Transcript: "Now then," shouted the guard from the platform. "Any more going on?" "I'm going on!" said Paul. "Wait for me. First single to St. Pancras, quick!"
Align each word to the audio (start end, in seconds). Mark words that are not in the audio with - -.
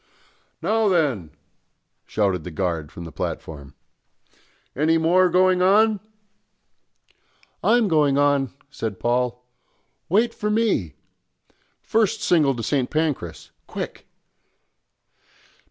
"Now 0.63 0.87
then," 0.89 1.29
shouted 2.07 2.43
the 2.43 2.49
guard 2.49 2.91
from 2.91 3.03
the 3.05 3.11
platform. 3.11 3.75
"Any 4.75 4.97
more 4.97 5.29
going 5.29 5.61
on?" 5.61 5.99
"I'm 7.63 7.87
going 7.87 8.17
on!" 8.17 8.51
said 8.71 8.99
Paul. 8.99 9.45
"Wait 10.09 10.33
for 10.33 10.49
me. 10.49 10.95
First 11.83 12.23
single 12.23 12.55
to 12.55 12.63
St. 12.63 12.89
Pancras, 12.89 13.51
quick!" 13.67 14.07